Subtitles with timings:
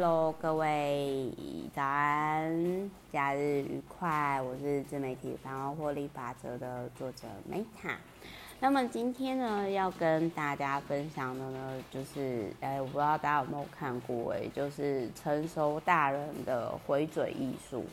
[0.00, 1.28] Hello，各位
[1.74, 4.40] 早安，假日愉快。
[4.40, 7.96] 我是自媒体百万获利法则的作者 Meta。
[8.60, 17.84] 那么今天呢，要跟大家分享的呢，就是哎，我不知道大家有没有看过哎，就是成熟大人的回嘴艺术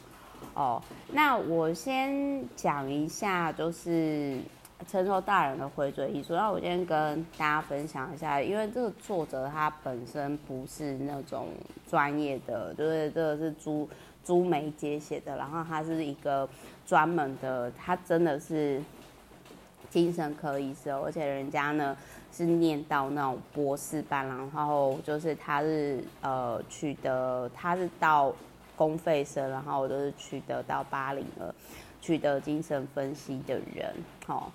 [0.53, 0.79] 哦。
[1.11, 4.39] 那我先讲一下，就是。
[4.87, 11.47] 承受大人的回嘴艺术，那我今天跟大家分享一下，因为这个作者他本身不是那种
[11.89, 13.89] 专业的，就是这个是朱
[14.23, 16.47] 朱梅姐写的，然后他是一个
[16.85, 18.81] 专门的，他真的是
[19.89, 21.95] 精神科医生，而且人家呢
[22.31, 28.31] 是念到那种博士班，然后就是他是呃取得他是到
[28.75, 31.55] 公费生，然后我都是取得到八零了。
[32.05, 33.91] 取得精神分析的人，
[34.27, 34.51] 好，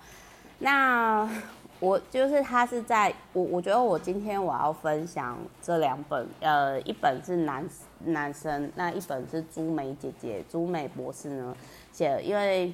[0.59, 1.29] 那
[1.81, 7.67] 我就是他是在我我觉得我今天我要分享这两本，呃，一本是男
[8.05, 11.53] 男生，那一本是朱梅姐姐朱梅博士呢
[11.91, 12.71] 写的，因为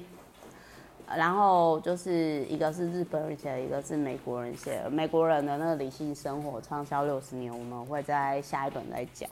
[1.08, 9.28] 然后就是一个是日本人写的，一个是美国人写的，美国人的那个理性生活畅销六十年，我们会在下一本再讲。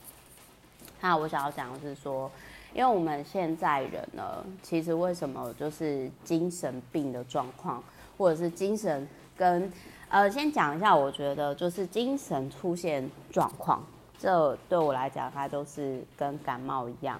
[1.01, 2.28] 那我想要讲的是说。
[2.77, 7.83] 因为我们现在人呢，其实为什么就是精神病的状况，
[8.19, 9.73] 或者是精神跟
[10.11, 13.83] 呃，先讲一下，我觉得就是精神出现状况，
[14.19, 17.19] 这对我来讲，它就是跟感冒一样，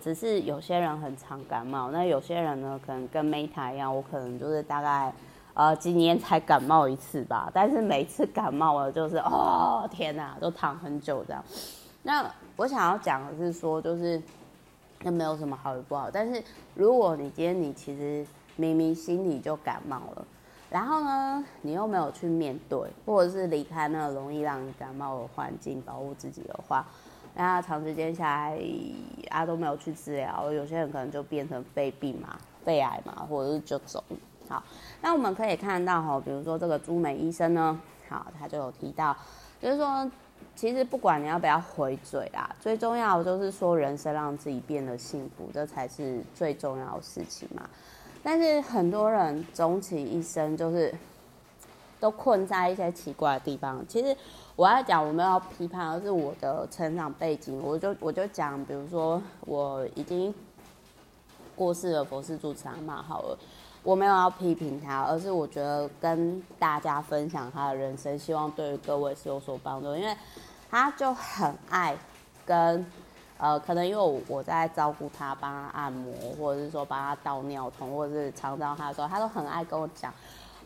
[0.00, 5.12] 只是有些人很常感冒，那有些人呢，可能跟 Meta 一样，我可能就是大概
[5.52, 11.44] 呃几年才感冒一次吧，但是每次感冒了就是哦天哪，都躺很久这样。
[12.02, 12.24] 那
[12.56, 14.18] 我想要讲的是说，就是。
[15.02, 16.42] 那没有什么好与不好，但是
[16.74, 20.26] 如果你今天你其实明明心里就感冒了，
[20.68, 26.84] 然后呢，你又没有去面对，或者是离开那个容易让你感冒的环境，保护自己的话，
[27.36, 28.60] 那长时间下来
[29.30, 34.02] 啊都没有去治疗，有些人可能就变成肺病嘛、肺癌嘛，或者是就走。
[34.48, 34.62] 好，
[35.00, 39.16] 那我们可以看到哈，比如说这个朱梅医生呢，好，他就有提到，
[39.62, 40.10] 就是说。
[40.56, 47.68] 其实不管你要不要回嘴啦，最重要就是说人生让自己变得幸福，这才是最重要的事情嘛。
[48.22, 50.92] 但是很多人终其一生就是
[52.00, 53.84] 都困在一些奇怪的地方。
[53.86, 54.16] 其实
[54.56, 60.34] 我要讲，我们要批判而是我的成长背景，我就我就讲，比如说我已经
[61.54, 63.38] 过世了，佛世住持阿嬷好了，
[63.82, 70.16] 我没有要批评他，而是我觉得跟大家分享他的人生，希望对于各位是有所帮助，因为。
[70.70, 71.96] 他就很爱
[72.44, 72.84] 跟，
[73.38, 80.12] 呃，可能因为我在照顾他，帮他按摩，或者是说帮他倒尿桶，或者是常常他的时候，他都很爱跟我讲，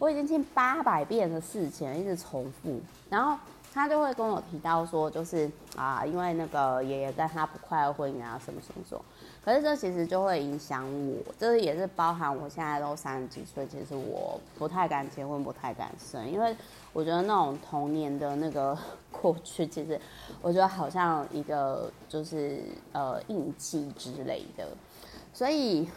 [0.01, 3.39] 我已经听八百遍的事情，一直重复，然后。
[3.73, 9.03] 他就会跟我提到说，就是啊，因为那个爷爷跟他不快乐婚姻啊，什么什么什么。
[9.43, 16.55] 可是这其实就会影响我，这也是包含我现在都三十几岁，其实我不太敢结婚，不太敢生，因为
[16.93, 18.77] 我觉得那种童年的那个
[19.11, 19.99] 过去，其实
[20.43, 22.61] 我觉得好像一个就是
[22.93, 24.69] 呃印记之类的，
[25.33, 25.89] 所以。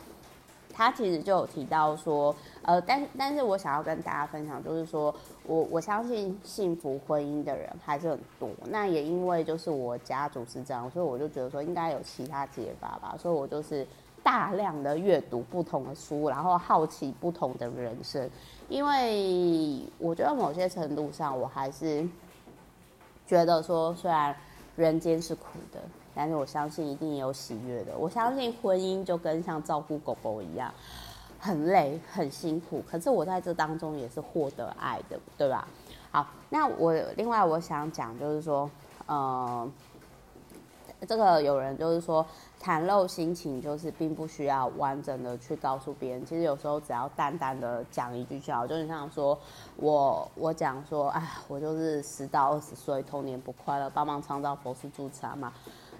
[0.77, 5.15] 他其实就有提到说，呃，但但是我想要跟大家分享，就是说
[5.45, 8.49] 我我相信幸福婚姻的人还是很多。
[8.65, 13.15] 那也因为就是我家族是这样，所以我就觉得说应该有其他解法吧。
[13.17, 13.87] 所以我就是
[14.21, 18.29] 大量的阅读不同的书，然后好奇不同的人生。
[18.67, 22.05] 因为我觉得某些程度上，我还是
[23.25, 24.35] 觉得说，虽然
[24.75, 25.79] 人间是苦的。
[26.15, 27.97] 但是我相信一定有喜悦的。
[27.97, 30.73] 我相信婚姻就跟像照顾狗狗一样，
[31.37, 32.81] 很累很辛苦。
[32.89, 35.67] 可是我在这当中也是获得爱的，对吧？
[36.11, 38.69] 好，那我另外我想讲就是说，
[39.05, 39.69] 呃，
[41.05, 42.25] 这个有人就是说，
[42.63, 46.25] 袒露心情就是并不需要完整的去告诉别人。
[46.25, 48.65] 其实有时候只要淡淡的讲一句就好。
[48.65, 49.37] 就你像说
[49.75, 55.53] 我我讲说，哎，我就是十到二十岁童年不快乐，帮忙创造佛事助产嘛。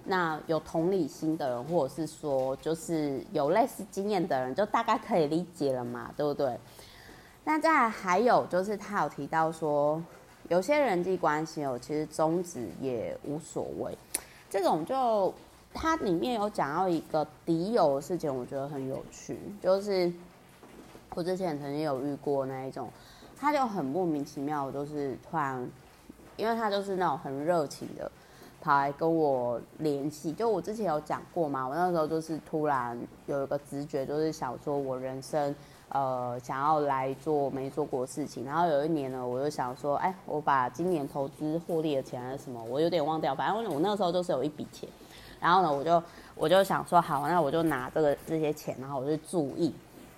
[0.08, 6.56] 那有同理心的人，或者是说就是有类似经验的人，就大概可以理解了嘛，对不对？
[7.44, 10.00] 那再还有就是他有提到说，
[10.48, 13.98] 有些人际关系哦，其实终止也无所谓。
[14.48, 15.34] 这种就
[15.74, 19.36] 他里面有讲到一个敌友的事情，我觉得很有趣。
[19.60, 20.12] 就是
[21.14, 22.88] 我之前曾经有遇过那一种，
[23.36, 25.68] 他就很莫名其妙，就是突然，
[26.36, 28.10] 因为他就是那种很热情的。
[28.74, 35.54] 还跟我联系，就我之前有讲过嘛，我那时候就是突然有一个直觉，就是想说我人生
[35.90, 38.44] 呃想要来做没做过的事情。
[38.44, 43.34] 然后有一年呢，我就想说，哎，我把今年投资获利的钱还是什么，我有点忘掉。
[43.34, 44.88] 反正我那时候就是有一笔钱，
[45.40, 46.02] 然后呢，我就
[46.34, 49.72] 我就想说，好，那我就拿这个这些钱，然后我就注意，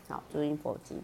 [0.09, 0.99] 好，注意佛经。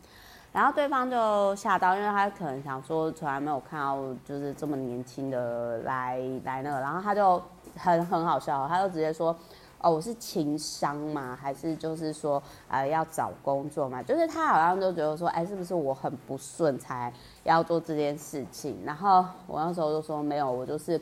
[0.55, 7.43] 然后对方就吓到，因为他可能想说，从来没有看到就是这么年轻的来来那个，然后他就
[7.77, 9.37] 很很好笑，他就直接说，
[9.79, 14.01] 哦，我是情商嘛，还是就是说，呃，要找工作嘛？
[14.01, 17.13] 就是他好像就觉得说，哎，是不是我很不顺才
[17.43, 18.79] 要做这件事情？
[18.87, 21.01] 然后我那时候就说，没有，我就是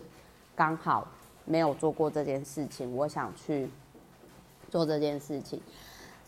[0.56, 1.06] 刚好
[1.44, 3.68] 没有做过这件事情，我想去
[4.70, 5.60] 做这件事情。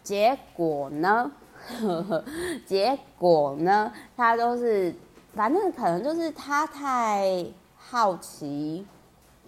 [0.03, 1.33] 结果呢？
[1.81, 2.25] 呵呵，
[2.67, 4.95] 结果呢，他都是，
[5.35, 7.45] 反正可能就是他太
[7.77, 8.87] 好奇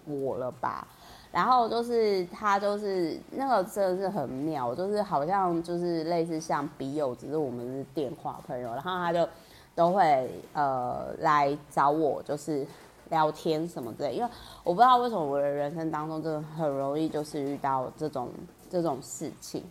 [0.05, 0.87] 我了吧，
[1.31, 9.27] 然后就是他就是那个真的是很妙，就是好像就是类似像笔友，只是我们是电话朋友，然后他就
[9.75, 12.65] 都会呃来找我，就是
[13.09, 14.29] 聊天什么之类，因为
[14.63, 18.29] 我不知道为什么我的人生当中真的很容易就是遇到这种
[18.69, 19.63] 这种事情。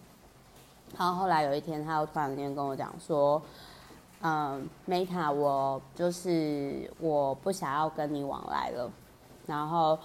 [0.99, 3.41] 然后后来有一天，他又突然间跟我讲说
[4.23, 8.91] ：“嗯，Meta，我就是我不想要跟你往来了。”
[9.47, 9.99] 然后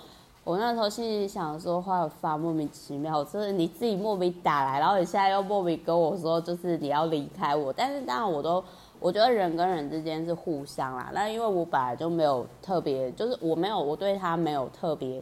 [0.44, 8.64] 我那时候心里想说：“话发莫名其妙，就是你自己莫名打来，然后你现在又莫名跟我说，就是你要离开我。”但是当然，我都
[9.00, 11.10] 我觉得人跟人之间是互相啦。
[11.14, 15.22] 那因为我本来就没有特别，就是我没有我对他没有特别。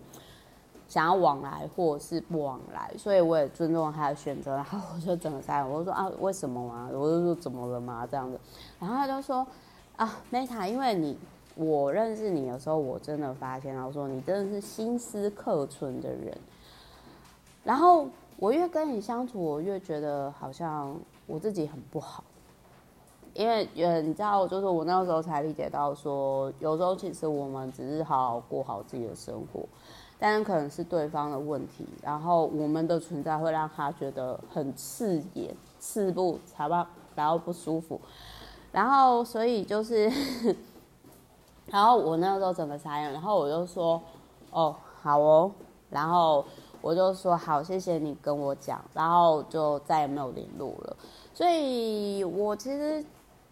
[0.89, 4.56] 想要往来或是不往来，所以我也尊重他的选择。
[4.56, 6.89] 然后我就整个在，我说啊，为什么嘛？
[6.91, 8.07] 我就说怎么了嘛？
[8.09, 8.39] 这样子，
[8.80, 9.45] 然后他就说
[9.95, 11.15] 啊，Meta，因为你
[11.53, 16.36] 我认识你的时候，我真的发现，然后说你真的是心思刻存的人。
[17.63, 18.07] 然后
[18.38, 20.95] 我越跟你相处，我越觉得好像
[21.27, 22.24] 我自己很不好，
[23.35, 29.62] 因为呃，你知道，就是我那个时候才理解到说，有时候其实我们只是好好过好自己的生活。
[30.19, 38.00] 但是可能是对方的问题，然后我们的存在会让他觉得很刺眼、刺不才吧，然后不舒服，
[38.71, 40.12] 然后所以就是，
[41.68, 44.01] 然后我那时候整个傻眼，然后我就说，
[44.51, 45.51] 哦，好哦，
[45.89, 46.45] 然后
[46.81, 50.95] 我就说好，谢谢你跟我讲，然后就再也没有联络了。
[51.33, 53.04] 所以我其实。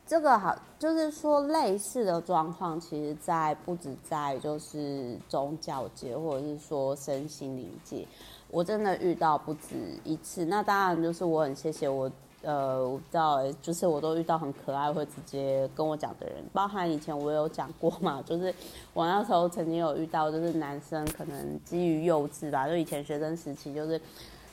[0.07, 8.07] 这个好，就是说类似的状况，其实，在不止在就是宗教界，或者是说身心灵界，
[8.50, 9.75] 我真的遇到不止
[10.06, 10.45] 一次。
[10.45, 12.09] 那当然就是我很谢谢我，
[12.42, 18.56] 呃，我不知道，就是我都遇到很可爱会直接跟我讲的人，包含以前我有讲过嘛，就是
[18.94, 24.00] 我那时候曾经有遇到，就是男生可能基于幼稚吧，就以前学生时期，就是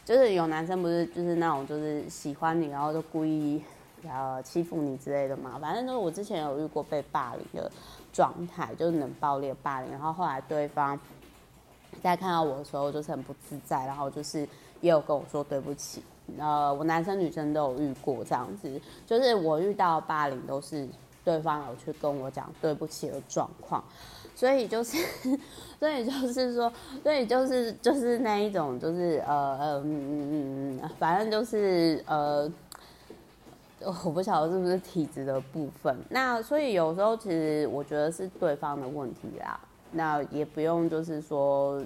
[0.04, 3.62] 就是有男生不是就是那种就是喜欢你，然后就故意。
[4.08, 7.70] 呃，欺负你之类的嘛，反正就是我之前有遇过被霸凌的
[8.12, 10.98] 状态，就是冷暴力霸凌，然后后来对方
[12.02, 14.40] 在看到我的时候就是很不自在，然后就是
[14.80, 16.02] 也有跟我说对不起。
[16.38, 20.88] 呃，我男生女生都有遇过这样子，就是我遇到霸凌都是
[21.24, 23.82] 对方有去跟我讲对不起的状况，
[24.34, 24.96] 所以就是，
[25.78, 26.72] 所以就是说，
[27.02, 32.50] 所以就是就是那一种，就是呃呃嗯嗯嗯，反正就是呃。
[34.04, 39.60] 我不晓得是不是体质的部分，那所以有时候其实我觉得是对方的问题啦，
[39.92, 41.84] 那也不用就是说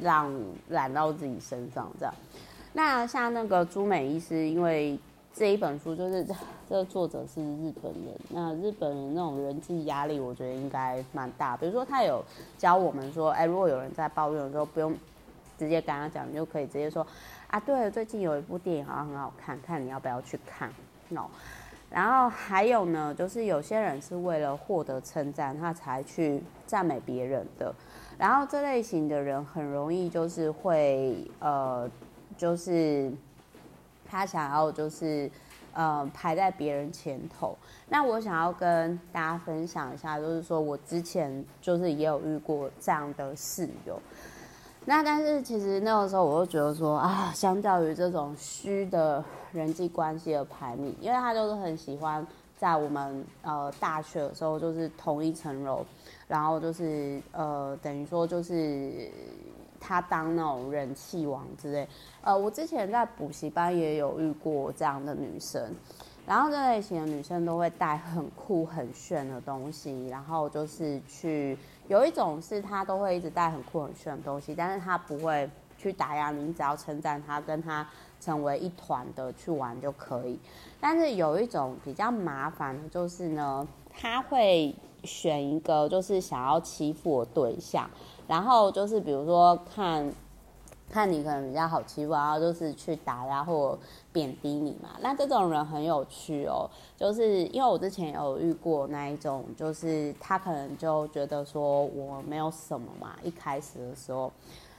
[0.00, 0.32] 让
[0.70, 2.14] 揽到自己身上这样。
[2.72, 4.98] 那像那个朱美医师，因为
[5.34, 6.26] 这一本书就是
[6.68, 11.56] 这个作者是日本人，那日本人那种人际压力，我觉得应该蛮大。
[11.56, 12.24] 比如说他有
[12.58, 14.94] 教我们说，哎，如果有人在抱怨的时候，不用
[15.58, 17.06] 直接跟他讲，你就可以直接说。
[17.48, 20.70] 啊，对了，最近有一部电影好像很好看，看你要不要去看
[21.08, 21.26] ？No，
[21.88, 27.72] 然后还有呢，就是有些人是为了获得称赞，他才去赞美别人的。
[28.18, 31.88] 然后这类型的人很容易就是会呃，
[32.36, 33.12] 就是
[34.08, 35.30] 他想要就是
[35.72, 37.56] 呃排在别人前头。
[37.88, 44.00] 那我想要跟大家分享一下，就是说我之前就是也有遇过这样的室友。
[44.88, 52.24] 那但是其实那个时候我就觉得说啊，相较于这种虚的人际关系的排名，因为他就是很喜欢
[52.56, 55.84] 在我们呃大学的时候就是同一层楼，
[56.28, 59.10] 然后就是呃等于说就是
[59.80, 61.88] 他当那种人气王之类。
[62.22, 65.60] 呃，我之前在补习班也有遇过这样的女生，
[66.24, 71.58] 然后这类型的女生都会带很酷很炫的东西，然后就是去。
[71.88, 77.86] 有一种是他都会一直带很酷很炫的东西，但是他不会去打压你，只要称赞他，跟他
[78.20, 80.38] 成为一团的去玩就可以。
[80.80, 84.74] 但是有一种比较麻烦的就是呢，他会
[85.04, 87.88] 选一个就是想要欺负我对象，
[88.26, 90.12] 然后就是比如说看。
[90.88, 93.76] 看你可能比较好欺负，然后就是去打压或
[94.12, 94.90] 贬低你嘛。
[95.00, 104.32] 那这种人很有趣哦，就是因为我之前有遇过那一种，就是他可能就觉得说我没有什么嘛，一开始的时候，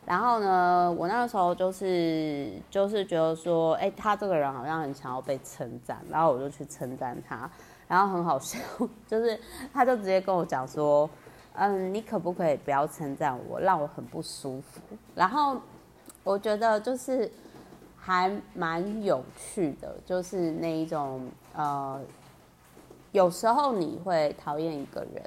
[0.05, 7.49] 然后呢，我那个时候就是就是觉得说，哎，他这个人好像很想要被称赞，然后我就去称赞他，
[7.87, 8.57] 然后很好笑，
[9.05, 9.37] 就是
[9.73, 11.09] 他就直接跟我讲说，
[11.53, 14.79] 嗯，你可不可以不要称赞我，让我很不舒服，
[15.13, 15.57] 然后。
[16.27, 17.31] 我觉得就是
[17.95, 22.01] 还蛮有趣的，就是那一种呃，
[23.13, 25.23] 有时候你会讨厌一个人，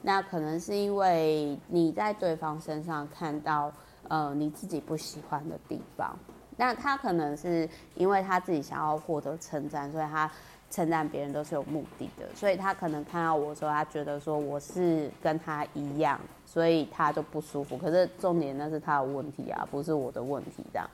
[0.00, 3.72] 那可能是因为你在对方身上看到
[4.08, 6.18] 呃你自己不喜欢的地方，
[6.56, 10.28] 那他可能是因为他自己想要获得称赞，所以他
[10.72, 16.18] 称赞别人都是有目的的，所以他可能看到我的时候，他觉得说我是跟他一样。
[16.52, 20.86] 所以他就不舒服，可是重点那是他的问题啊，不是我的问题这样。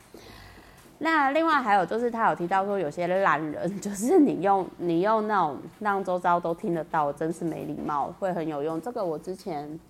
[0.99, 8.81] 那另外还有就是他有提到说，有些懒人 就是你用你用那种让周遭都听得到，真是没礼貌，会很有用。
[8.81, 9.81] 这个我之前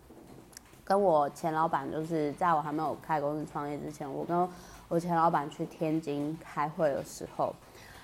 [0.85, 4.49] 跟我前老板，就是在我还没有开公司创业之前，我跟
[4.89, 7.55] 我前老板去天津开会的时候。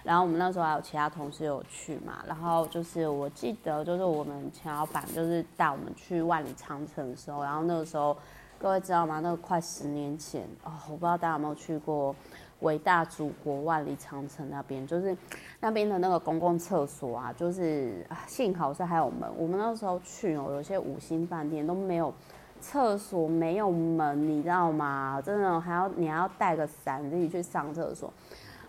[0.04, 8.14] 然后我们那时候还有其他同事有去嘛，然后就是我记得就是我们前老板就是带我们去万里长城的时候，然后那个时候
[8.58, 9.20] 各位知道吗？
[9.20, 12.14] 那个快十年前哦，我不知道大家有没有去过
[12.60, 15.16] 伟大祖国万里长城那边，就是
[15.60, 19.28] 那边的那个公共厕所啊，就是幸好是还有门。
[19.38, 22.12] 我们那时候去哦，有些五星饭店都没有
[22.60, 25.20] 厕所，没有门，你知道吗？
[25.24, 28.12] 真的还要你还要带个伞自己去上厕所。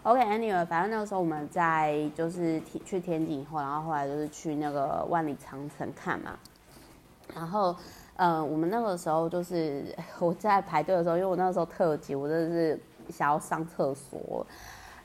[0.05, 6.37] OK，Anyway，反正那个时候我们在就是去天津以后，然后后来就是去那个万里长城看嘛。
[7.33, 7.75] 然后，
[8.15, 9.83] 呃，我们那个时候就是
[10.19, 14.45] 我在排队的时候，因为我那个时候特急，我真的是想要上厕所。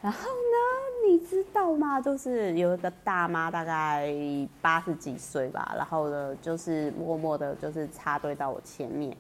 [0.02, 1.98] 然后呢，你知道吗？
[1.98, 4.14] 就是有一个大妈，大概
[4.60, 9.16] 八十几岁吧，然后呢，就是默默的，就是插队到我前面。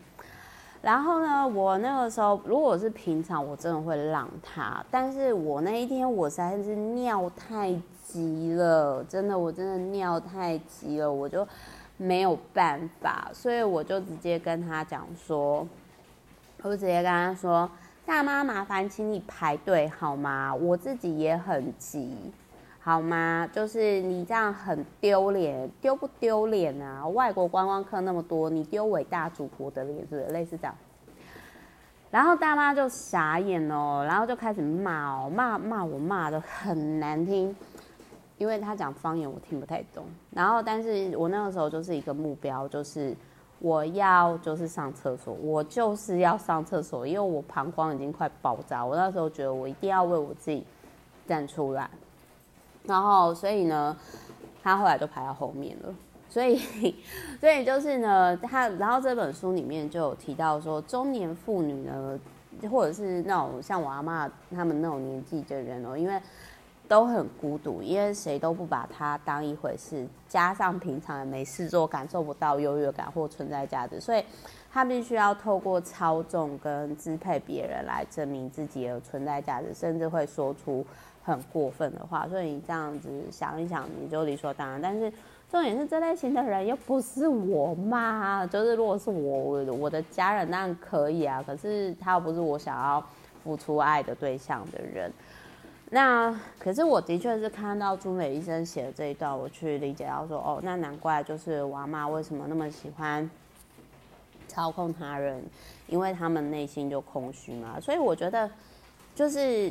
[0.82, 4.82] 然后呢，我那个时候如果是平常，我真的会让他。
[4.90, 11.46] 但是我那一天我实在是尿太急了，真的，我真的尿太急了，我就
[11.98, 15.66] 没有办法，所以我就直接跟他讲说，
[16.62, 17.70] 我就直接跟他说，
[18.06, 20.54] 大妈，麻烦请你排队好吗？
[20.54, 22.16] 我自己也很急，
[22.82, 23.46] 好吗？
[23.52, 27.06] 就是你这样很丢脸，丢不丢脸啊？
[27.08, 30.74] 外国观光客那么多，你丢伟大祖国的脸，是不是类似这样？
[32.10, 37.54] 然后大妈就傻眼哦，然后就开始骂哦，骂骂我骂的很难听，
[38.38, 40.04] 因为他讲方言我听不太懂。
[40.30, 43.14] 然后，但是我那个时候就是一个目标，就是
[43.58, 48.84] 我要就是上厕所，我就是要上厕所，因为我膀胱已经快爆炸。
[48.84, 50.64] 我那时候觉得我一定要为我自己
[51.28, 51.88] 站出来。
[52.84, 53.96] 然后，所以呢，
[54.62, 55.94] 他后来就排到后面了。
[56.28, 56.56] 所以，
[57.40, 62.18] 所以就是呢，他然后这本书里面就有提到说，中年妇女呢，
[62.70, 66.20] 或者是那种像我阿妈他们那种年纪的人哦，因为
[66.90, 74.24] 都很孤独，因为谁都不把他当一回事，加上平常也没事做，感受不到优越感或存在价值，所以
[74.72, 80.84] 他必须要透过操纵跟支配别人来证明自己的存在价值，甚至会说出
[81.22, 82.26] 很过分的话。
[82.26, 84.82] 所以你这样子想一想，你就理所当然。
[84.82, 85.12] 但是
[85.48, 93.00] 重点是这类型的人又不是我嘛， 就是如果是我，我的家人那样可以啊，可是他又不是我想要
[93.44, 95.08] 付出爱的对象的人。
[95.90, 103.28] 那可是我的确是看到朱美医生写的这一段，我去理解到说，哦，那难怪就是我阿嬷为什么那么喜欢
[104.48, 105.44] 操控他人，
[105.86, 107.78] 因为他们内心就空虚嘛。
[107.78, 108.50] 所以我觉得。
[109.12, 109.70] 就是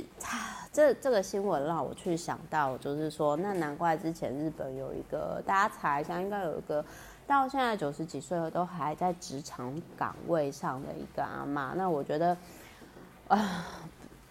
[0.71, 6.85] 这这个新闻让我去想到，就是说，那难怪之前日本有一个，大家查一下，应该有一个
[7.25, 11.73] 到现在九十几岁了都还在职场岗位上的一个阿嬷。
[11.73, 12.37] 那我觉得，
[13.29, 13.65] 啊，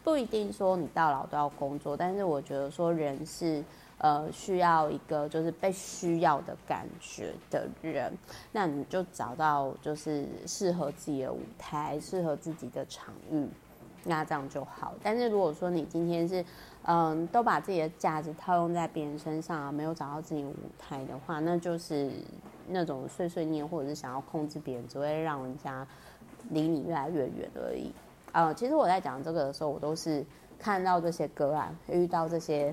[0.08, 3.62] 不一定说你到老都要工作，但是我觉得说人是
[3.98, 8.10] 呃需要一个就是被需要的感觉的人，
[8.50, 13.46] 那你就找到就是适合自己的舞台，适合自己的场域。
[14.02, 16.42] 那这样就好，但是如果说你今天是，
[16.84, 22.10] 嗯，都把自己的价值套用在别人身上啊，没有找到自己舞台的话，那就是
[22.66, 25.86] 那种碎碎念或者是想要控制别人，只会让人家
[26.48, 27.92] 离你越来越远而已。
[28.38, 30.24] 呃，其实我在讲这个的时候，我都是
[30.60, 32.72] 看到这些个案，遇到这些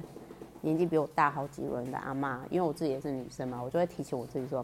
[0.61, 4.63] 年纪比我大好几轮的阿嬷，因为我自己也是女生嘛，我就会提醒我自己说，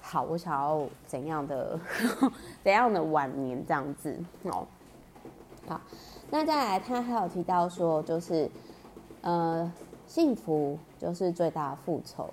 [0.00, 1.78] 好，我想要怎样的
[2.64, 4.66] 怎样的晚年这样子哦。
[5.68, 5.78] 好，
[6.30, 8.50] 那再来，他还有提到说，就是
[9.20, 9.70] 呃，
[10.06, 12.26] 幸福就是最大的复仇，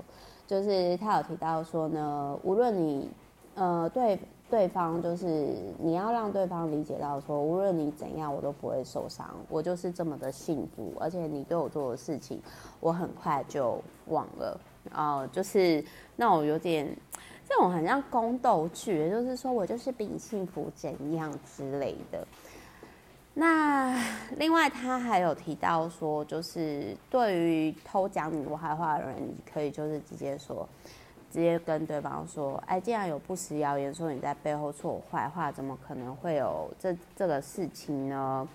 [0.48, 3.12] 就是他有提到说呢，无论你
[3.56, 4.18] 呃对。
[4.50, 12.42] 对方就是你要让对方理解到说，无论你怎样，我都不会受伤，我就是这么的幸福，而且你对我做的事情，
[12.80, 14.60] 我很快就忘了。
[14.94, 15.84] 哦，就是
[16.16, 16.88] 那种有点
[17.46, 22.26] 这种很像宫斗剧，也就是说我就是比你幸福怎样之类的。
[23.34, 24.02] 那
[24.38, 30.68] 另外他还有提到说，就是对于偷讲你坏话的人，你可以就是直接说。
[31.32, 38.48] 直接跟对方说：“哎，既然有不实谣言说你在背后说我坏话，怎么可能会有这这个事情呢？”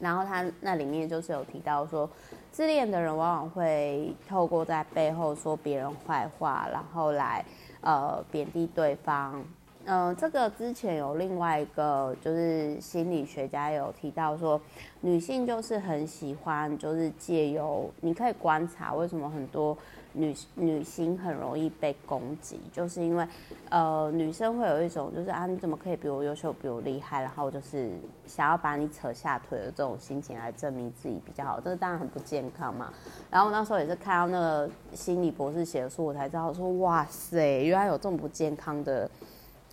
[0.00, 2.08] 然后他那里面就是有提到说，
[2.52, 7.44] 自恋的人往往会透过在背后说别人坏话，然后来
[7.80, 9.44] 呃贬低对方。
[9.90, 14.60] 嗯、这个之前有另外一个就是心理学家有提到说，
[15.00, 19.76] 女性就是很喜欢就是借由你可以观察为什么很多。
[20.12, 23.26] 女女性很容易被攻击，就是因为，
[23.68, 27.92] 呃，女生会有一种就是啊，你怎么可以比我优秀，比我厉害，然后就是
[28.26, 32.92] 想要把你扯下腿的这种心情来证明自己比较好，这个当然很不健康嘛。
[33.30, 39.10] 然后那时候也是看到那个心理博士写的书，我才知道说，哇塞，原来有这么不健康的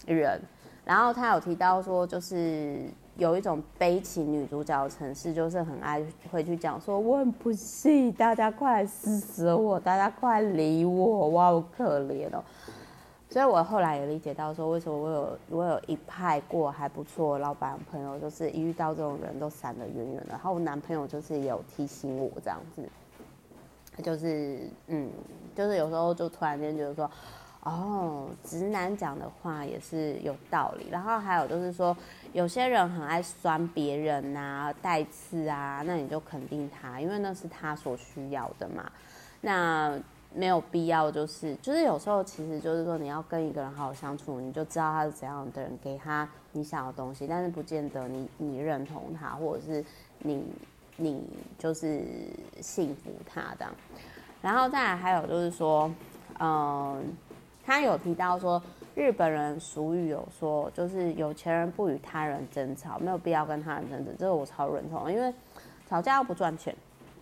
[0.06, 0.40] 人。
[0.84, 2.80] 然后他有提到说，就是。
[3.18, 12.44] 有一种悲情女主角的城市，就是很爱会去讲说我很不幸，大家快来死死我，大家快理我，我好可怜哦。
[13.30, 20.28] 所以我后来也理解到说，为什么我有我有一派过还不错老板朋友，就是一遇到这种人都闪得远远的。
[20.32, 22.84] 然后我男朋友就是有提醒我这样子，
[24.04, 25.10] 就是嗯，
[25.56, 27.10] 就是有时候就突然间觉得说。
[27.66, 30.86] 哦，直男讲的话也是有道理。
[30.92, 31.98] 然后还有就是说，
[32.32, 38.92] 有些人很爱酸别人呐、啊、带刺啊，那你就肯定他，因为那是他所需要的嘛。
[39.42, 40.00] 那
[40.32, 49.84] 没有必要，就是就是有时候其实就是说，你要跟一个人好好相处，你就知道他是怎样的人，给他你想要的东西，但是不见得你你认同他，或者是
[50.20, 50.44] 你
[50.98, 51.20] 你
[51.58, 52.04] 就是
[52.62, 53.66] 幸福他的。
[54.40, 55.92] 然后再来还有就是说，
[56.40, 57.04] 嗯。
[57.66, 58.62] 他有提到说，
[58.94, 64.16] 日本人俗语有说，就是有钱人不与他人争吵，没有必要跟他人争执。
[64.20, 65.34] 这个我超认同，因为
[65.90, 66.76] 吵架要不赚钱，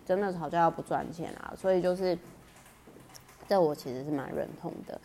[0.04, 1.54] 真的吵架要不赚钱啊。
[1.56, 2.18] 所以就是，
[3.48, 5.00] 这我其实是蛮认同的。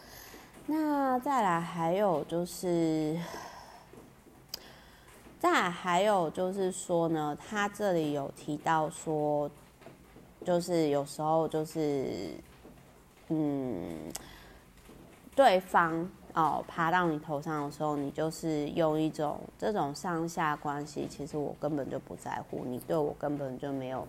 [0.66, 3.18] 那再来还有就是，
[5.40, 9.50] 再还有就是说呢，他这里有提到说，
[10.44, 12.34] 就是有时候就是，
[13.30, 14.12] 嗯。
[15.40, 24.06] 对方哦爬到你头上的时候，你就是用一种这种上下关系，其实我根本就不在乎，你对我根本就没有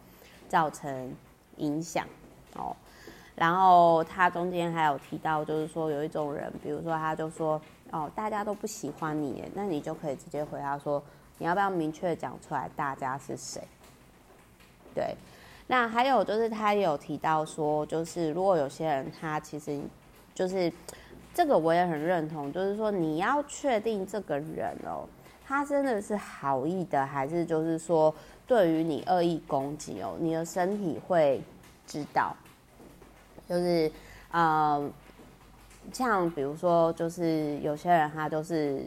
[0.49, 1.15] 造成
[1.59, 2.05] 影响
[2.57, 2.75] 哦。
[3.37, 7.63] 然后他中间还有提到，就是说有一种人，比如说他就说
[7.93, 11.01] 哦，大家都不喜欢你，那你就可以直接回答说，
[11.39, 13.63] 你要不要明确讲出来，大家是谁？
[14.93, 15.15] 对。
[15.69, 19.81] 那还有就是他也有提到说，就是如果有些人他其实
[20.35, 20.73] 就是。
[21.33, 25.09] 这个我也很认同，就是说你要确定这个人哦，
[25.47, 28.15] 他真的是好意的，还是就是说
[28.47, 31.41] 对于你恶意攻击哦，你的身体会
[31.87, 32.37] 知道。
[33.49, 33.91] 就是
[34.31, 34.91] 呃，
[35.93, 38.83] 像比如说，就是有些人他就是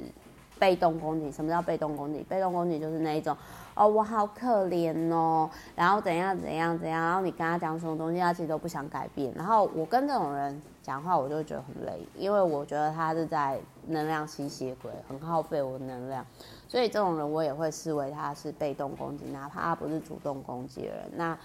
[0.57, 1.31] 被动攻击。
[1.31, 2.23] 什么叫被动攻击？
[2.29, 3.35] 被动攻击就是那一种。
[3.75, 9.33] 哦，我好可怜哦，然后怎样怎样怎样，然后你跟他讲什么东西，他其实都不想改变。
[9.35, 16.25] 然后我跟这种人讲话，我就会觉得很累，因为我觉得他是在能量吸血鬼，很耗费我的能量。
[16.67, 21.11] 所以这种人我也会视为他是被动攻击，哪怕他不是主动攻击的人。
[21.15, 21.37] 那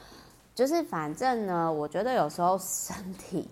[0.54, 3.48] 就是反正呢，我觉得有时候身体，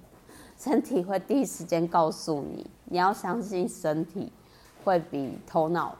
[0.59, 4.33] 身体会第一时间告诉你，你要相信身体
[4.85, 5.95] 会比头脑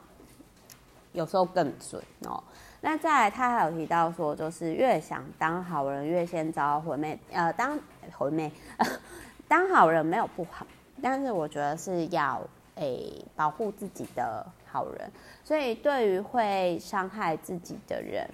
[1.13, 2.43] 有时候更准哦。
[2.87, 7.19] 那再来，他还有提到说，就是越想当好人，越先遭毁灭。
[7.33, 7.77] 呃，当
[8.13, 8.49] 毁灭，
[9.45, 10.65] 当好人没有不好，
[11.01, 12.41] 但是我觉得是要
[12.75, 15.11] 诶、保护自己的好人。
[15.43, 18.25] 所以对于会伤害自己的人，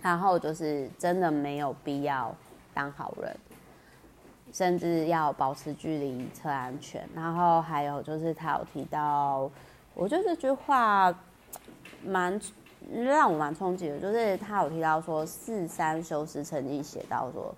[0.00, 2.32] 然后就是真的没有必要
[2.72, 3.36] 当好人，
[4.52, 7.04] 甚至要保持距离，测安全。
[7.16, 9.50] 然后还有就是他有提到，
[9.94, 11.12] 我觉得这句话
[12.04, 12.40] 蛮。
[12.92, 17.54] 让我蛮冲击的，就是他有提到说，四三修斯曾经写到说，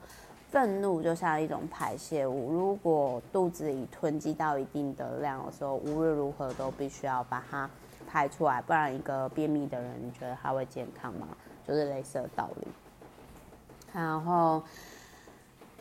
[0.50, 7.68] 愤怒就像一种排泄物，如果肚子里囤积到一定的量的时候，无论如何都必须要把它
[8.06, 11.28] 排出来，不然一个便秘的人，你觉得他会健康吗？
[11.66, 12.68] 就是类似的道理。
[13.92, 14.62] 然后。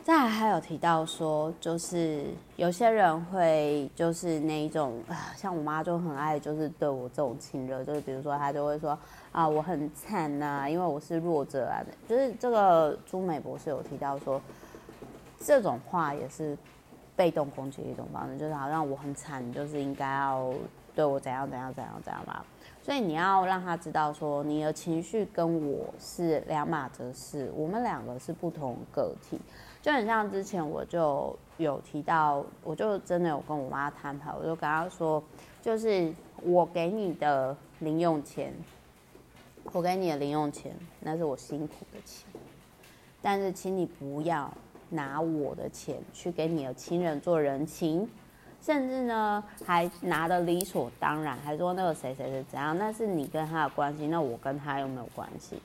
[0.04, 2.24] 再来还有提到说，就是
[2.56, 5.00] 有些人会就是那一种，
[5.36, 8.98] 像我妈就很爱，就是对我这种亲热，就是比如说她就会说
[9.30, 11.80] 啊，我很惨呐、啊，因为我是弱者啊。
[12.08, 14.42] 就是这个朱美博士有提到说，
[15.38, 16.58] 这种话也是
[17.14, 20.52] 被动攻击的一种方式，就是好像我很惨，就是应该要
[20.96, 22.44] 对我怎样怎样怎样怎样嘛。
[22.82, 29.38] 所以你要让他知道说，你的情绪跟我是两码子事，我们两个是不同个体。
[29.82, 35.20] 就很像之前我就有提到，我就真的有跟我妈摊牌，我就跟她说，
[35.60, 38.54] 就是我给你的零用钱，
[39.72, 42.28] 我给你的零用钱，那是我辛苦的钱，
[43.20, 44.48] 但是请你不要
[44.88, 48.08] 拿我的钱去给你的亲人做人情，
[48.60, 55.60] 甚至呢还拿的理所当然，还说那个谁谁谁怎样，那是你跟他的关系，那我跟他又没有关系。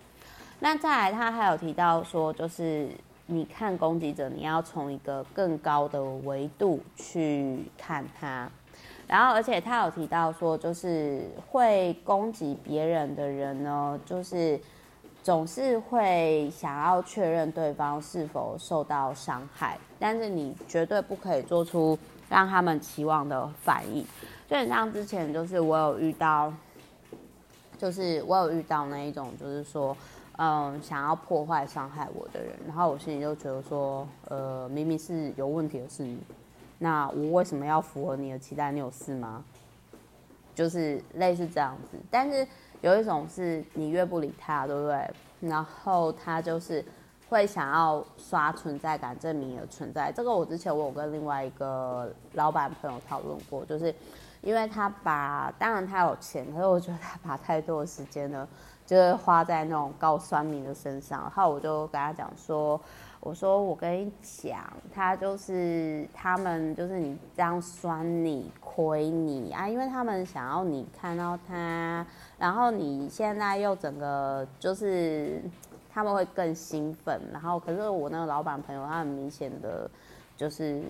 [0.59, 2.89] 那再来，他还有提到说，就是。
[3.29, 8.49] 你看攻击者，你要从一个更高的维度去看他，
[9.05, 14.57] 然后而且他有提到说，就是会攻击别人的人呢，就是
[15.21, 24.05] 总是会想要确认对方是否受到伤害，但是你绝对不可以做出让他们期望的反应。
[24.47, 26.53] 就很像之前，就是我有遇到，
[27.77, 29.95] 就是我有遇到那一种，就是说。
[30.39, 36.19] 嗯，想要破坏、伤害我的人，然后我心里就觉得说，呃，明明是有问题的是你，
[36.77, 38.71] 那我为什么要符合你的期待？
[38.71, 39.43] 你有事吗？
[40.53, 41.97] 就是类似这样子。
[42.11, 42.47] 但是
[42.81, 45.09] 有一种是你越不理他，对不对？
[45.39, 46.85] 然后他就是
[47.29, 50.11] 会想要刷存在感，证明你的存在。
[50.11, 53.91] 这个我之前我有跟另外一个老板朋友讨论过，就是
[54.43, 58.47] 因为他把，当然他有钱，可是我觉得他把太多的时间呢。
[58.87, 62.79] 就是花在那种高酸民的身上，然后我就跟他讲说，
[63.19, 64.59] 我说我跟你讲，
[64.93, 72.05] 他就是他们就是你这样酸你亏你啊，因为他们想要你看到他，
[72.39, 75.41] 然后你现在又整个就是
[75.93, 79.89] 他们会更兴奋，然后可是我那个老板朋友他很明显的
[80.37, 80.81] 就是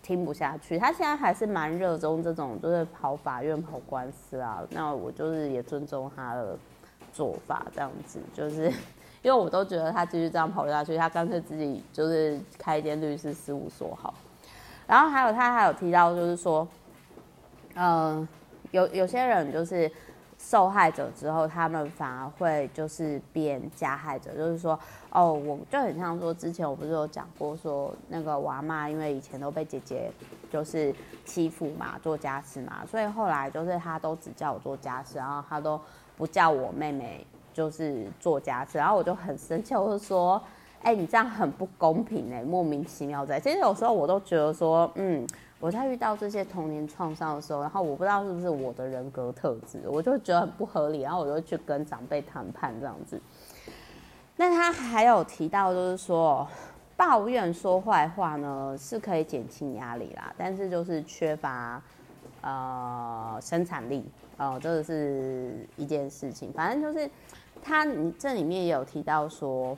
[0.00, 6.56] 听不下去，他现在还是蛮热衷这种就是跑法院跑官司啊，那我就是也尊重他的。
[7.12, 8.72] 做法这样子，就是
[9.22, 14.12] 因为我都觉得他继续这样跑下去，他干脆自己就是开一间律师事务所好。
[14.86, 16.66] 然后还有他还有提到，就是说，
[17.74, 18.28] 嗯、呃，
[18.72, 19.90] 有有些人就是
[20.36, 24.78] 受害者之后，他们反而会就是变加害者，就是说，
[25.10, 30.10] 哦，我就很像说，之前我不是有讲过说，那个我阿嬷因为以前都被姐姐
[30.50, 30.92] 就是
[31.24, 35.80] 欺负嘛，做家事嘛，所以后来就是他都只叫我做家事，然后他都。
[36.22, 40.40] 不叫我妹妹就是做家事，然后我就很生气，我就说
[40.80, 45.26] ：“哎、你这样很不公平哎，莫名其妙在。”其实有时候我都觉得说，嗯，
[45.58, 53.20] 我在遇到这些童年创伤的时候，然后我不知道是不是我的人格特质，我就觉得很不合理，然后我就去跟长辈谈判这样子。
[54.36, 56.46] 那他还有提到，就是说
[56.96, 61.82] 抱怨说坏话呢是可以减轻压力啦，但是就是缺乏
[62.42, 64.04] 呃生产力。
[64.38, 67.08] 哦，这个是一件事情，反正就是
[67.62, 69.76] 他，你这里面也有提到说，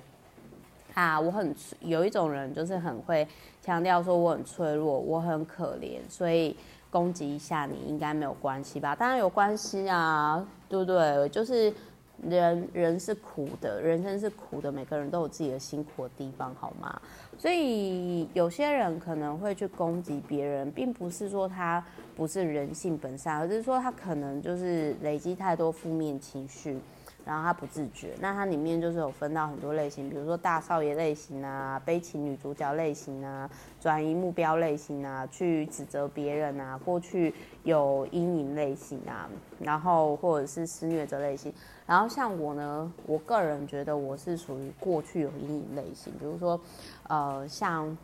[0.94, 3.28] 啊，我很有一种人就是很会
[3.60, 6.56] 强调说我很脆弱，我很可怜，所以
[6.90, 8.96] 攻击一下你应该没有关系吧？
[8.96, 11.28] 当然有关系啊，对不对？
[11.28, 11.70] 就是
[12.22, 17.02] 人人是苦的，人生是苦的，每个人都有自己的辛苦的地方，好吗？
[17.38, 21.84] 所以有些人可能会去攻击别人，并不是说他。
[22.16, 26.78] 不是人性本善，而是说他可能就是累积太多负面情绪，
[27.24, 28.14] 然后他不自觉。
[28.20, 33.48] 那它里面就是有分到很多类型，比如说大少爷类型啊、悲情女主角类型啊、
[33.80, 41.52] 转移目标类型啊、去指责别人啊、过去有阴影类型啊，然后或者是施虐者类型。
[41.86, 46.60] 然后像我呢，我个人觉得我是属于过去有阴影类型，比如说
[47.08, 47.96] 呃，像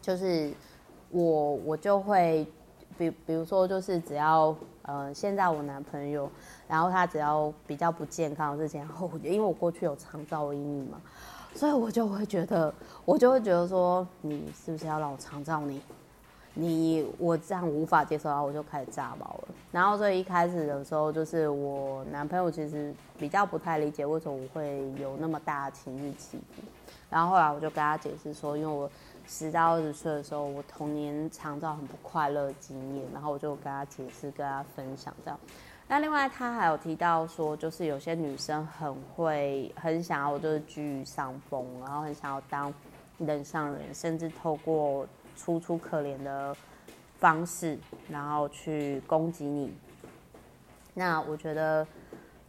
[0.00, 0.52] 就是
[1.10, 2.46] 我我就会。
[2.98, 6.28] 比比如说，就是只要呃，现在我男朋友，
[6.66, 11.00] 然后他只要比较不健康之前，然后因为我过去有肠躁阴影嘛，
[11.54, 15.80] 所以我就会觉得，我就会觉得说，你是不是要让我肠躁你？
[16.54, 19.48] 你我这样无法接受，然后我就开始炸毛了。
[19.70, 26.62] 然后所以一开始的时候，就是我男朋友其实比较不太理解为什么我会有那么大的情绪起伏。
[27.08, 28.90] 然后后来我就跟他解释说，因为我
[29.28, 35.38] 十到二十岁的时候，我童年常造很不快乐的经验，然后我就跟他解释，跟他分享这样。
[35.86, 42.72] 那另外他还有提到说，就是有些女生很会很想要就是居于上风，然后很想要当
[43.18, 46.56] 人上人，甚至透过楚楚可怜的
[47.18, 49.72] 方式，然后去攻击你。
[50.94, 51.86] 那我觉得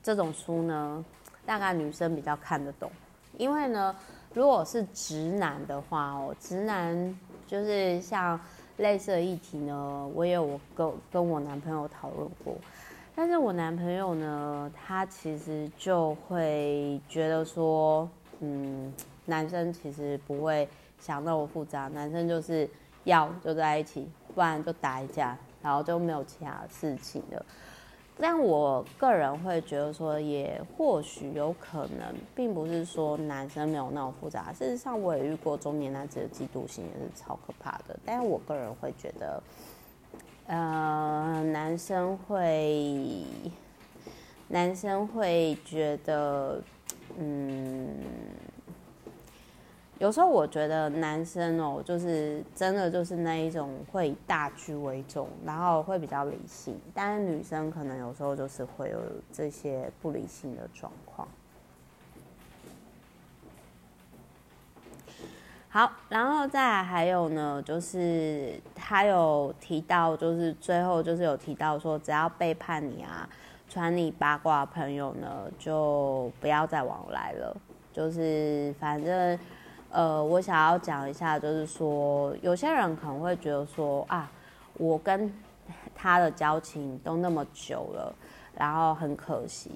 [0.02, 1.06] 这种书呢，
[1.46, 2.92] 大概女生比较看得懂，
[3.38, 3.96] 因为呢，
[4.34, 8.40] 如果是直男的话哦，直男就是像
[8.78, 12.56] 类似的议题呢，我也有跟跟我男朋友讨论过。
[13.16, 18.08] 但是我男朋友呢，他其实就会觉得说，
[18.40, 18.94] 嗯，
[19.26, 22.70] 男生其实不会想那么复杂，男生就是
[23.04, 27.46] 要就在一起，不然就打一架，然后就没有其他事情了。
[28.22, 34.52] 但我个人会觉得说，也或许有可能，并不是说男生没有那么复杂。
[34.52, 37.98] 事实上，我也遇过中年男子的嫉妒心，也是超可怕的。
[38.06, 39.42] 但我个人会觉得。
[40.52, 43.24] 呃，男生会，
[44.48, 46.60] 男生会觉得，
[47.20, 47.96] 嗯，
[50.00, 58.98] 有时候我觉得男生哦，就是真的就是那一种会以大局为重，然后会比较理性，但是女生可能有时候就是会有
[59.34, 61.28] 这些不理性的状况。
[65.68, 73.30] 好，然后再来还有呢，就是他有提到，就是最后就是有提到说，只要背叛你啊，
[73.70, 77.56] 传你八卦朋友呢，就不要再往来了。
[77.92, 79.38] 就是反正，
[79.92, 84.32] 呃，我想要讲一下，就是说，有些人可能会觉得说啊，
[84.76, 85.34] 我跟
[85.96, 88.14] 他的交情都那么久了，
[88.56, 89.72] 然后很可惜。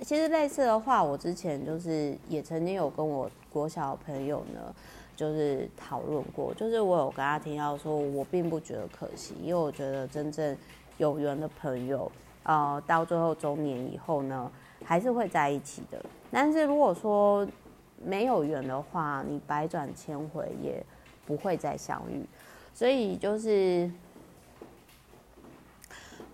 [0.00, 4.74] 其实类似的话，我之前就是也曾经有跟我国小朋友呢。
[5.14, 10.56] 就是讨论过，就是我有跟他提到说，我并不觉得可惜，因为我觉得真正
[10.96, 12.10] 有缘的朋友，
[12.44, 14.50] 呃，到最后中年以后呢，
[14.82, 16.02] 还是会在一起的。
[16.30, 17.46] 但是如果说
[18.04, 20.84] 没有缘的话，你百转千回也
[21.26, 22.24] 不会再相遇。
[22.74, 23.90] 所以就是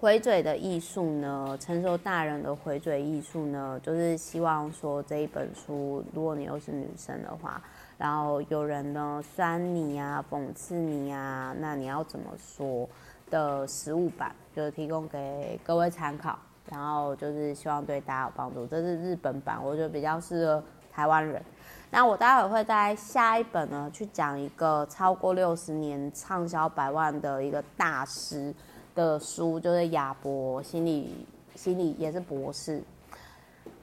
[0.00, 7.60] 回嘴的艺术呢，成熟大人的回嘴艺术呢，就是希望说这一本书，如果你又是女生的话。
[7.98, 12.88] 然后有人呢酸你啊，讽刺你啊，那你要怎么说
[13.28, 16.38] 的实物版，就是提供给各位参考。
[16.70, 18.66] 然后就是希望对大家有帮助。
[18.66, 21.42] 这是日本版，我觉得比较适合台湾人。
[21.90, 28.54] 那我待会会在下一本呢去讲一个超过六十年畅销百万的一个大师
[28.94, 32.82] 的书，就是亚伯心理心理也是博士。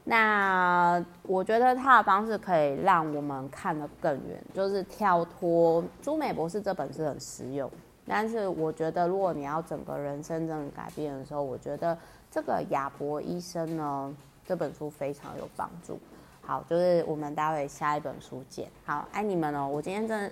[0.03, 7.69] 那我觉得他的方式可以让我们看得更远，就是跳脱朱美博士这本是很实用，
[8.05, 11.97] 但是我觉得如果你要整个人生真的改变的时候，我觉得
[12.29, 14.15] 这个亚伯医生呢
[14.45, 15.99] 这本书非常有帮助。
[16.45, 18.67] 好，就是我们待会下一本书见。
[18.85, 19.67] 好，爱你们哦！
[19.67, 20.31] 我今天真的，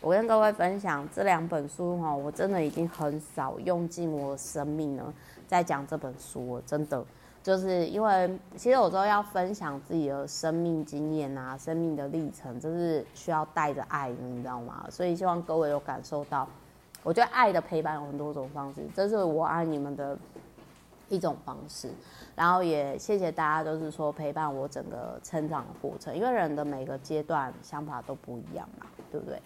[0.00, 5.14] 我跟各位分享这两本书哈，我真的已经很少用尽我的生命了
[5.46, 7.04] 在讲这本书，真的。
[7.44, 14.84] 就是因为其实有时候要分享自己的生命经验啊，生命的历程，就是需要带着爱的，你知道吗？
[14.90, 16.48] 所以希望各位有感受到，
[17.04, 20.18] 我觉得爱的陪伴有很多种方式，这是我爱你们的
[21.12, 21.88] 一种方式。
[22.34, 29.40] 然后也谢谢大家，就是说陪伴我整个成长的过程，因为人的每个阶段想法都不一样嘛，对不对？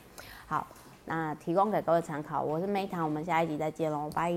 [0.46, 0.66] 好，
[1.04, 4.32] 那提供给各位参考，我是梅糖，我们下一集再见喽，拜。